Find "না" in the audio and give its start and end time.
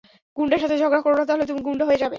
1.17-1.25